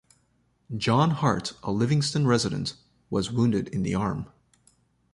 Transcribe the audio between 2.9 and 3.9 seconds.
was wounded in